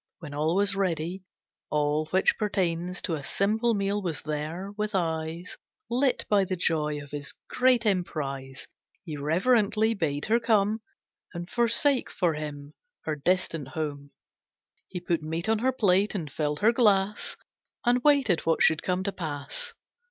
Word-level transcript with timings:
When 0.17 0.33
all 0.33 0.55
was 0.55 0.75
ready, 0.75 1.21
all 1.69 2.07
which 2.07 2.35
pertains 2.39 3.03
To 3.03 3.13
a 3.13 3.23
simple 3.23 3.75
meal 3.75 4.01
was 4.01 4.23
there, 4.23 4.71
with 4.75 4.95
eyes 4.95 5.57
Lit 5.91 6.25
by 6.27 6.43
the 6.43 6.55
joy 6.55 6.99
of 7.03 7.11
his 7.11 7.35
great 7.51 7.85
emprise, 7.85 8.67
He 9.03 9.15
reverently 9.15 9.93
bade 9.93 10.25
her 10.25 10.39
come, 10.39 10.81
And 11.35 11.47
forsake 11.47 12.09
for 12.09 12.33
him 12.33 12.73
her 13.05 13.15
distant 13.15 13.67
home. 13.67 14.09
He 14.87 14.99
put 14.99 15.21
meat 15.21 15.47
on 15.47 15.59
her 15.59 15.71
plate 15.71 16.15
and 16.15 16.31
filled 16.31 16.61
her 16.61 16.71
glass, 16.71 17.37
And 17.85 18.03
waited 18.03 18.39
what 18.43 18.63
should 18.63 18.81
come 18.81 19.03
to 19.03 19.11
pass. 19.11 19.75